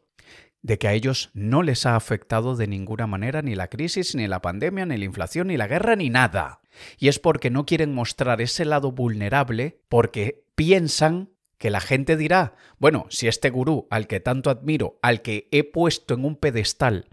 de 0.62 0.78
que 0.78 0.88
a 0.88 0.92
ellos 0.92 1.30
no 1.32 1.62
les 1.62 1.86
ha 1.86 1.96
afectado 1.96 2.56
de 2.56 2.66
ninguna 2.66 3.06
manera 3.06 3.42
ni 3.42 3.54
la 3.54 3.68
crisis, 3.68 4.14
ni 4.14 4.26
la 4.26 4.42
pandemia, 4.42 4.86
ni 4.86 4.96
la 4.96 5.04
inflación, 5.04 5.48
ni 5.48 5.56
la 5.56 5.66
guerra, 5.66 5.96
ni 5.96 6.10
nada. 6.10 6.60
Y 6.98 7.08
es 7.08 7.18
porque 7.18 7.50
no 7.50 7.66
quieren 7.66 7.94
mostrar 7.94 8.40
ese 8.40 8.64
lado 8.64 8.92
vulnerable 8.92 9.80
porque 9.88 10.44
piensan 10.54 11.30
que 11.58 11.70
la 11.70 11.80
gente 11.80 12.16
dirá, 12.16 12.54
bueno, 12.78 13.06
si 13.10 13.28
este 13.28 13.50
gurú 13.50 13.86
al 13.90 14.06
que 14.06 14.20
tanto 14.20 14.50
admiro, 14.50 14.98
al 15.02 15.22
que 15.22 15.48
he 15.50 15.64
puesto 15.64 16.14
en 16.14 16.24
un 16.24 16.36
pedestal, 16.36 17.08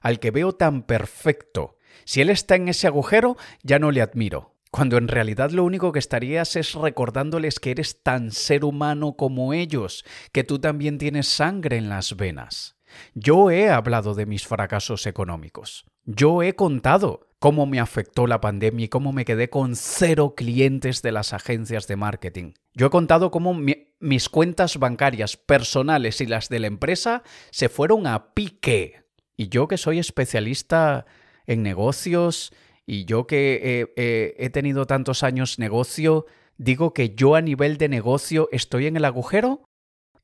al 0.00 0.20
que 0.20 0.30
veo 0.30 0.54
tan 0.54 0.82
perfecto, 0.82 1.76
si 2.04 2.20
él 2.20 2.30
está 2.30 2.54
en 2.54 2.68
ese 2.68 2.86
agujero, 2.86 3.36
ya 3.62 3.78
no 3.78 3.90
le 3.90 4.00
admiro. 4.00 4.54
Cuando 4.70 4.98
en 4.98 5.08
realidad 5.08 5.50
lo 5.50 5.64
único 5.64 5.90
que 5.90 5.98
estarías 5.98 6.54
es 6.54 6.74
recordándoles 6.74 7.58
que 7.58 7.72
eres 7.72 8.02
tan 8.02 8.30
ser 8.30 8.64
humano 8.64 9.14
como 9.16 9.52
ellos, 9.52 10.04
que 10.32 10.44
tú 10.44 10.60
también 10.60 10.98
tienes 10.98 11.26
sangre 11.26 11.76
en 11.76 11.88
las 11.88 12.16
venas. 12.16 12.76
Yo 13.14 13.50
he 13.50 13.68
hablado 13.68 14.14
de 14.14 14.26
mis 14.26 14.46
fracasos 14.46 15.06
económicos. 15.06 15.86
Yo 16.04 16.42
he 16.42 16.54
contado 16.54 17.28
cómo 17.38 17.66
me 17.66 17.80
afectó 17.80 18.26
la 18.26 18.40
pandemia 18.40 18.86
y 18.86 18.88
cómo 18.88 19.12
me 19.12 19.24
quedé 19.24 19.50
con 19.50 19.74
cero 19.74 20.34
clientes 20.36 21.02
de 21.02 21.12
las 21.12 21.32
agencias 21.32 21.88
de 21.88 21.96
marketing. 21.96 22.52
Yo 22.74 22.86
he 22.86 22.90
contado 22.90 23.30
cómo 23.30 23.56
mis 23.98 24.28
cuentas 24.28 24.78
bancarias 24.78 25.36
personales 25.36 26.20
y 26.20 26.26
las 26.26 26.48
de 26.48 26.60
la 26.60 26.66
empresa 26.68 27.22
se 27.50 27.68
fueron 27.68 28.06
a 28.06 28.34
pique. 28.34 29.02
Y 29.36 29.48
yo 29.48 29.68
que 29.68 29.78
soy 29.78 29.98
especialista 29.98 31.06
en 31.46 31.62
negocios 31.62 32.52
y 32.90 33.04
yo 33.04 33.26
que 33.26 33.92
he 33.96 34.50
tenido 34.50 34.86
tantos 34.86 35.22
años 35.22 35.58
negocio, 35.58 36.26
digo 36.56 36.92
que 36.92 37.14
yo 37.14 37.34
a 37.34 37.40
nivel 37.40 37.76
de 37.76 37.88
negocio 37.88 38.48
estoy 38.52 38.86
en 38.86 38.96
el 38.96 39.04
agujero 39.04 39.64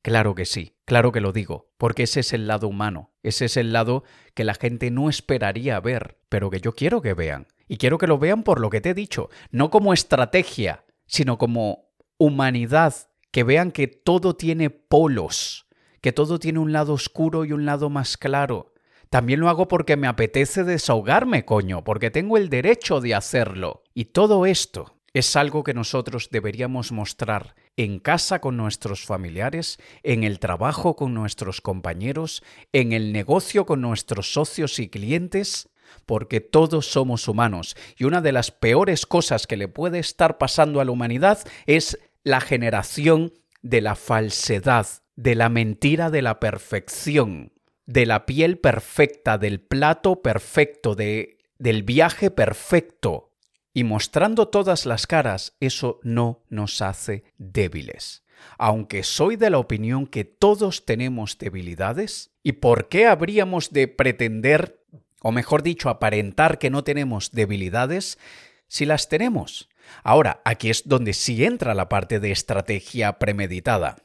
Claro 0.07 0.35
que 0.35 0.45
sí, 0.45 0.77
claro 0.85 1.11
que 1.11 1.19
lo 1.19 1.33
digo, 1.33 1.69
porque 1.77 2.03
ese 2.03 2.21
es 2.21 2.31
el 2.31 2.47
lado 2.47 2.69
humano, 2.69 3.11
ese 3.23 3.43
es 3.43 3.57
el 3.57 3.73
lado 3.73 4.05
que 4.35 4.45
la 4.45 4.53
gente 4.53 4.89
no 4.89 5.09
esperaría 5.09 5.79
ver, 5.81 6.17
pero 6.29 6.49
que 6.49 6.61
yo 6.61 6.73
quiero 6.73 7.01
que 7.01 7.13
vean. 7.13 7.47
Y 7.67 7.75
quiero 7.75 7.97
que 7.97 8.07
lo 8.07 8.17
vean 8.17 8.43
por 8.43 8.61
lo 8.61 8.69
que 8.69 8.79
te 8.79 8.91
he 8.91 8.93
dicho, 8.93 9.29
no 9.51 9.69
como 9.69 9.93
estrategia, 9.93 10.85
sino 11.07 11.37
como 11.37 11.89
humanidad, 12.17 12.93
que 13.31 13.43
vean 13.43 13.73
que 13.73 13.87
todo 13.87 14.37
tiene 14.37 14.69
polos, 14.69 15.67
que 15.99 16.13
todo 16.13 16.39
tiene 16.39 16.59
un 16.59 16.71
lado 16.71 16.93
oscuro 16.93 17.43
y 17.43 17.51
un 17.51 17.65
lado 17.65 17.89
más 17.89 18.15
claro. 18.15 18.73
También 19.09 19.39
lo 19.39 19.49
hago 19.49 19.67
porque 19.67 19.97
me 19.97 20.07
apetece 20.07 20.63
desahogarme, 20.63 21.45
coño, 21.45 21.83
porque 21.83 22.11
tengo 22.11 22.37
el 22.37 22.49
derecho 22.49 22.99
de 22.99 23.15
hacerlo. 23.15 23.83
Y 23.93 24.05
todo 24.05 24.45
esto 24.45 24.97
es 25.13 25.35
algo 25.35 25.63
que 25.63 25.73
nosotros 25.73 26.29
deberíamos 26.31 26.91
mostrar 26.91 27.55
en 27.75 27.99
casa 27.99 28.39
con 28.39 28.57
nuestros 28.57 29.05
familiares, 29.05 29.79
en 30.03 30.23
el 30.23 30.39
trabajo 30.39 30.95
con 30.95 31.13
nuestros 31.13 31.61
compañeros, 31.61 32.43
en 32.73 32.91
el 32.91 33.13
negocio 33.13 33.65
con 33.65 33.81
nuestros 33.81 34.33
socios 34.33 34.79
y 34.79 34.89
clientes, 34.89 35.69
porque 36.05 36.41
todos 36.41 36.87
somos 36.87 37.27
humanos 37.27 37.75
y 37.97 38.03
una 38.03 38.21
de 38.21 38.31
las 38.31 38.51
peores 38.51 39.05
cosas 39.05 39.47
que 39.47 39.57
le 39.57 39.67
puede 39.67 39.99
estar 39.99 40.37
pasando 40.37 40.81
a 40.81 40.85
la 40.85 40.91
humanidad 40.91 41.39
es 41.65 41.97
la 42.23 42.41
generación 42.41 43.33
de 43.61 43.81
la 43.81 43.95
falsedad, 43.95 44.87
de 45.15 45.35
la 45.35 45.49
mentira 45.49 46.09
de 46.09 46.21
la 46.21 46.39
perfección, 46.39 47.53
de 47.87 48.05
la 48.05 48.25
piel 48.25 48.59
perfecta, 48.59 49.37
del 49.39 49.59
plato 49.59 50.21
perfecto, 50.21 50.93
de, 50.93 51.39
del 51.57 51.81
viaje 51.81 52.29
perfecto 52.29 53.31
y 53.73 53.83
mostrando 53.83 54.49
todas 54.49 54.85
las 54.85 55.07
caras, 55.07 55.55
eso 55.59 55.99
no 56.03 56.43
nos 56.49 56.81
hace 56.81 57.23
débiles. 57.37 58.23
Aunque 58.57 59.03
soy 59.03 59.35
de 59.35 59.49
la 59.49 59.57
opinión 59.57 60.05
que 60.05 60.25
todos 60.25 60.85
tenemos 60.85 61.37
debilidades, 61.37 62.31
¿y 62.43 62.53
por 62.53 62.87
qué 62.87 63.07
habríamos 63.07 63.71
de 63.71 63.87
pretender, 63.87 64.83
o 65.21 65.31
mejor 65.31 65.63
dicho, 65.63 65.89
aparentar 65.89 66.59
que 66.59 66.69
no 66.69 66.83
tenemos 66.83 67.31
debilidades 67.31 68.19
si 68.67 68.85
las 68.85 69.09
tenemos? 69.09 69.69
Ahora, 70.03 70.41
aquí 70.43 70.69
es 70.69 70.87
donde 70.87 71.13
sí 71.13 71.45
entra 71.45 71.73
la 71.73 71.87
parte 71.87 72.19
de 72.19 72.31
estrategia 72.31 73.17
premeditada. 73.19 73.97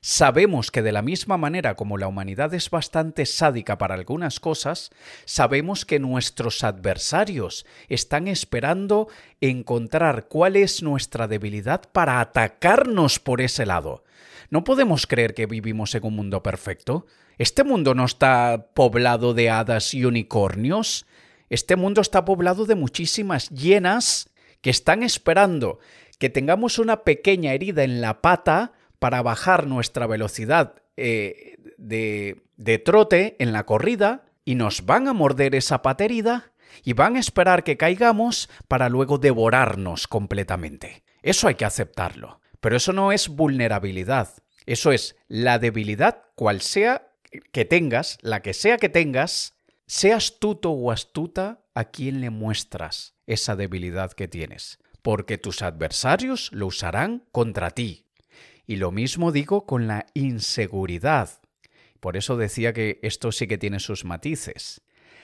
Sabemos 0.00 0.70
que 0.70 0.82
de 0.82 0.92
la 0.92 1.02
misma 1.02 1.36
manera 1.36 1.74
como 1.74 1.98
la 1.98 2.08
humanidad 2.08 2.52
es 2.54 2.70
bastante 2.70 3.26
sádica 3.26 3.78
para 3.78 3.94
algunas 3.94 4.40
cosas, 4.40 4.90
sabemos 5.24 5.84
que 5.84 5.98
nuestros 5.98 6.64
adversarios 6.64 7.66
están 7.88 8.28
esperando 8.28 9.08
encontrar 9.40 10.26
cuál 10.28 10.56
es 10.56 10.82
nuestra 10.82 11.28
debilidad 11.28 11.82
para 11.92 12.20
atacarnos 12.20 13.18
por 13.18 13.40
ese 13.40 13.66
lado. 13.66 14.04
No 14.50 14.64
podemos 14.64 15.06
creer 15.06 15.34
que 15.34 15.46
vivimos 15.46 15.94
en 15.94 16.04
un 16.04 16.16
mundo 16.16 16.42
perfecto. 16.42 17.06
Este 17.38 17.64
mundo 17.64 17.94
no 17.94 18.04
está 18.04 18.66
poblado 18.74 19.32
de 19.32 19.50
hadas 19.50 19.94
y 19.94 20.04
unicornios. 20.04 21.06
Este 21.48 21.76
mundo 21.76 22.00
está 22.00 22.24
poblado 22.24 22.66
de 22.66 22.74
muchísimas 22.74 23.50
llenas 23.50 24.28
que 24.60 24.70
están 24.70 25.02
esperando 25.02 25.78
que 26.20 26.28
tengamos 26.28 26.78
una 26.78 27.02
pequeña 27.02 27.54
herida 27.54 27.82
en 27.82 28.02
la 28.02 28.20
pata 28.20 28.72
para 29.00 29.22
bajar 29.22 29.66
nuestra 29.66 30.06
velocidad 30.06 30.76
eh, 30.96 31.56
de, 31.78 32.78
trote 32.84 33.34
en 33.40 33.52
la 33.52 33.64
corrida 33.66 34.26
y 34.44 34.54
nos 34.54 34.86
van 34.86 35.08
a 35.08 35.12
morder 35.12 35.54
esa 35.56 35.82
pata 35.82 36.04
herida 36.04 36.52
y 36.84 36.92
van 36.92 37.16
a 37.16 37.20
esperar 37.20 37.64
que 37.64 37.76
caigamos 37.76 38.48
para 38.68 38.88
luego 38.88 39.18
devorarnos 39.18 40.06
completamente. 40.06 41.02
Eso 41.22 41.48
hay 41.48 41.56
que 41.56 41.64
aceptarlo. 41.64 42.40
Pero 42.60 42.76
eso 42.76 42.92
no 42.92 43.10
es 43.10 43.28
vulnerabilidad. 43.28 44.34
Eso 44.66 44.92
es 44.92 45.16
la 45.28 45.58
debilidad, 45.58 46.24
cual 46.34 46.60
sea 46.60 47.10
que 47.52 47.64
tengas, 47.64 48.18
la 48.20 48.42
que 48.42 48.52
sea 48.52 48.76
que 48.76 48.90
tengas, 48.90 49.54
sea 49.86 50.16
astuto 50.16 50.70
o 50.72 50.90
astuta 50.90 51.64
a 51.74 51.86
quien 51.86 52.20
le 52.20 52.28
muestras 52.28 53.14
esa 53.26 53.56
debilidad 53.56 54.12
que 54.12 54.28
tienes, 54.28 54.78
porque 55.00 55.38
tus 55.38 55.62
adversarios 55.62 56.50
lo 56.52 56.66
usarán 56.66 57.24
contra 57.32 57.70
ti. 57.70 58.09
Y 58.70 58.76
lo 58.76 58.92
mismo 58.92 59.32
digo 59.32 59.66
con 59.66 59.88
la 59.88 60.06
inseguridad. 60.14 61.28
Por 61.98 62.16
eso 62.16 62.36
decía 62.36 62.72
que 62.72 63.00
esto 63.02 63.32
sí 63.32 63.48
que 63.48 63.58
tiene 63.58 63.80
sus 63.80 64.04
matices. 64.04 64.82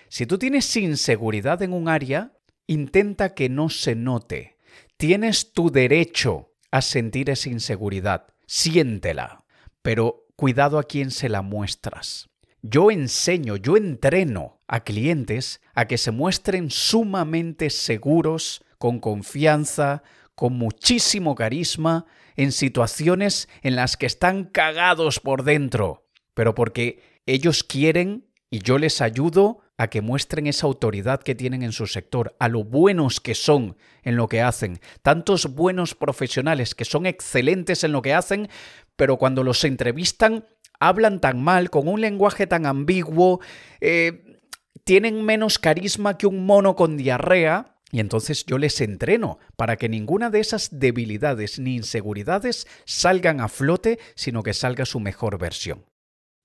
Si 0.09 0.26
tú 0.26 0.37
tienes 0.37 0.76
inseguridad 0.76 1.62
en 1.62 1.73
un 1.73 1.88
área, 1.88 2.33
intenta 2.67 3.35
que 3.35 3.49
no 3.49 3.69
se 3.69 3.95
note. 3.95 4.57
Tienes 4.97 5.53
tu 5.53 5.71
derecho 5.71 6.55
a 6.73 6.83
sentir 6.83 7.31
esa 7.31 7.49
inseguridad. 7.49 8.35
Siéntela. 8.49 9.45
Pero 9.81 10.26
cuidado 10.35 10.81
a 10.81 10.83
quién 10.83 11.12
se 11.12 11.29
la 11.29 11.43
muestras. 11.43 12.29
Yo 12.62 12.91
enseño, 12.91 13.55
yo 13.55 13.76
entreno 13.76 14.61
a 14.67 14.83
clientes 14.83 15.61
a 15.73 15.87
que 15.87 15.99
se 15.99 16.11
muestren 16.11 16.69
sumamente 16.69 17.71
seguros, 17.71 18.65
con 18.79 18.99
confianza, 18.99 20.03
con 20.35 20.55
muchísimo 20.55 21.37
carisma, 21.37 22.07
en 22.37 22.52
situaciones 22.52 23.49
en 23.62 23.76
las 23.76 23.97
que 23.97 24.07
están 24.07 24.45
cagados 24.45 25.21
por 25.21 25.43
dentro, 25.43 26.07
pero 26.35 26.55
porque 26.55 27.02
ellos 27.26 27.64
quieren 27.64 28.26
y 28.50 28.61
yo 28.61 28.78
les 28.78 29.00
ayudo 29.00 29.61
a 29.78 29.88
que 29.88 30.00
muestren 30.00 30.47
esa 30.47 30.66
autoridad 30.66 31.23
que 31.23 31.35
tienen 31.35 31.62
en 31.62 31.73
su 31.73 31.87
sector, 31.87 32.35
a 32.38 32.49
lo 32.49 32.64
buenos 32.64 33.21
que 33.21 33.35
son 33.35 33.76
en 34.02 34.16
lo 34.16 34.28
que 34.28 34.40
hacen. 34.40 34.81
Tantos 35.02 35.55
buenos 35.55 35.95
profesionales 35.95 36.75
que 36.75 36.85
son 36.85 37.05
excelentes 37.07 37.85
en 37.85 37.93
lo 37.93 38.00
que 38.00 38.14
hacen, 38.14 38.49
pero 38.97 39.19
cuando 39.19 39.43
los 39.43 39.64
entrevistan 39.64 40.47
hablan 40.81 41.21
tan 41.21 41.43
mal, 41.43 41.71
con 41.71 41.88
un 41.88 42.00
lenguaje 42.00 42.47
tan 42.47 42.66
ambiguo, 42.66 43.40
eh, 43.81 44.40
tienen 44.85 45.25
menos 45.25 45.59
carisma 45.59 46.16
que 46.16 46.26
un 46.26 46.47
mono 46.47 46.76
con 46.76 46.97
diarrea. 46.97 47.75
Y 47.93 48.00
entonces 48.00 48.45
yo 48.45 48.59
les 48.59 48.81
entreno 48.81 49.38
para 49.57 49.76
que 49.76 49.88
ninguna 49.88 50.31
de 50.31 50.40
esas 50.40 50.78
debilidades 50.78 51.59
ni 51.59 51.76
inseguridades 51.76 52.66
salgan 52.85 53.40
a 53.40 53.49
flote, 53.49 53.99
sino 54.14 54.43
que 54.43 54.55
salga 54.55 54.87
su 54.87 54.99
mejor 54.99 55.38
versión. 55.38 55.85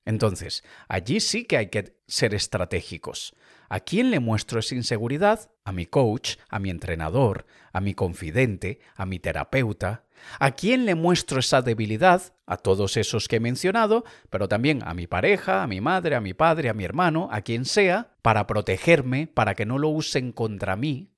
Entonces, 0.06 0.64
allí 0.88 1.20
sí 1.20 1.46
que 1.46 1.58
hay 1.58 1.68
que 1.68 1.98
ser 2.08 2.34
estratégicos. 2.34 3.36
¿A 3.70 3.80
quién 3.80 4.12
le 4.12 4.20
muestro 4.20 4.60
esa 4.60 4.76
inseguridad? 4.76 5.52
A 5.64 5.72
mi 5.72 5.86
coach, 5.86 6.38
a 6.50 6.60
mi 6.60 6.70
entrenador, 6.70 7.46
a 7.72 7.82
mi 7.82 7.94
confidente, 7.94 8.80
a 8.96 9.06
mi 9.06 9.20
terapeuta, 9.20 10.06
¿A 10.40 10.52
quién 10.52 10.86
le 10.86 10.96
muestro 10.96 11.40
esa 11.40 11.62
debilidad? 11.62 12.22
A 12.46 12.58
todos 12.58 12.98
esos 12.98 13.28
que 13.28 13.38
he 13.38 13.40
mencionado, 13.40 14.04
pero 14.30 14.48
también 14.48 14.82
a 14.86 14.94
mi 14.94 15.08
pareja, 15.08 15.64
a 15.64 15.68
mi 15.68 15.82
madre, 15.82 16.16
a 16.16 16.22
mi 16.22 16.34
padre, 16.34 16.70
a 16.70 16.74
mi 16.74 16.84
hermano, 16.84 17.30
a 17.32 17.42
quien 17.42 17.66
sea, 17.66 18.14
para 18.22 18.48
protegerme, 18.48 19.28
para 19.28 19.56
que 19.56 19.66
no 19.66 19.78
lo 19.78 19.90
usen 19.90 20.32
contra 20.32 20.76
mí. 20.76 21.11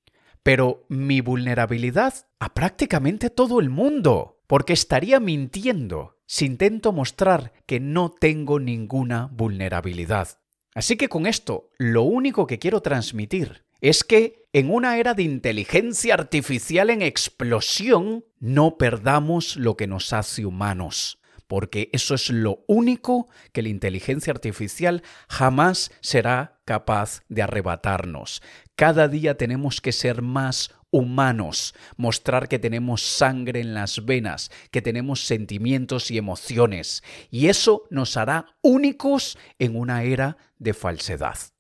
Pero 0.44 0.86
mi 0.90 1.22
vulnerabilidad 1.22 2.14
a 2.40 2.54
prácticamente 2.54 3.30
todo 3.30 3.60
el 3.60 3.70
mundo, 3.70 4.42
porque 4.48 4.74
estaría 4.74 5.20
mintiendo 5.20 6.18
si 6.26 6.46
intento 6.46 6.92
mostrar 6.92 7.54
que 7.66 7.80
no 7.80 8.10
tengo 8.12 8.60
ninguna 8.60 9.30
vulnerabilidad. 9.32 10.40
Así 10.76 10.98
que 10.98 11.08
con 11.08 11.28
esto, 11.28 11.70
lo 11.78 12.04
único 12.04 12.48
que 12.48 12.60
quiero 12.60 12.82
transmitir 12.82 13.64
es 13.80 14.04
que 14.04 14.46
en 14.54 14.72
una 14.72 14.98
era 14.98 15.14
de 15.14 15.24
inteligencia 15.24 16.14
artificial 16.14 16.90
en 16.90 17.02
explosión, 17.02 18.26
no 18.40 18.78
perdamos 18.78 19.58
lo 19.58 19.76
que 19.76 19.88
nos 19.88 20.14
hace 20.14 20.46
humanos, 20.46 21.20
porque 21.48 21.90
eso 21.94 22.16
es 22.16 22.30
lo 22.30 22.64
único 22.68 23.28
que 23.52 23.62
la 23.62 23.70
inteligencia 23.70 24.32
artificial 24.32 25.04
jamás 25.28 25.92
será 26.02 26.60
capaz 26.66 27.22
de 27.30 27.42
arrebatarnos. 27.42 28.42
Cada 28.76 29.08
día 29.08 29.38
tenemos 29.38 29.82
que 29.82 29.92
ser 29.92 30.22
más 30.22 30.72
humanos, 30.94 31.74
mostrar 31.98 32.48
que 32.48 32.60
tenemos 32.60 33.02
sangre 33.02 33.62
en 33.62 33.74
las 33.74 34.06
venas, 34.06 34.52
que 34.70 34.82
tenemos 34.82 35.26
sentimientos 35.26 36.12
y 36.12 36.18
emociones, 36.18 37.04
y 37.32 37.48
eso 37.48 37.84
nos 37.90 38.16
hará 38.16 38.56
únicos 38.62 39.38
en 39.58 39.76
una 39.76 40.04
era 40.04 40.38
de 40.60 40.74
falsedad. 40.74 41.53